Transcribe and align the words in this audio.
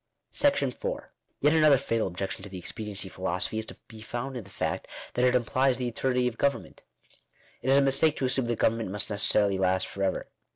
—i. 0.33 0.49
§4. 0.49 1.09
Yet 1.41 1.53
another 1.53 1.77
fatal 1.77 2.07
objection 2.07 2.41
to 2.41 2.49
the 2.49 2.57
expediency 2.57 3.07
philosophy, 3.07 3.59
is 3.59 3.67
to 3.67 3.77
be 3.87 4.01
found 4.01 4.35
in 4.35 4.43
the 4.43 4.49
fact, 4.49 4.87
that 5.13 5.23
it 5.23 5.35
implies 5.35 5.77
the 5.77 5.87
eternity 5.87 6.27
of 6.27 6.39
govern 6.39 6.63
ment 6.63 6.81
It 7.61 7.69
is 7.69 7.77
a 7.77 7.81
mistake 7.81 8.15
to 8.17 8.25
assume 8.25 8.47
that 8.47 8.57
government 8.57 8.89
must 8.89 9.09
neces 9.09 9.31
sarily 9.31 9.59
last 9.59 9.85
for 9.85 10.01
ever. 10.01 10.27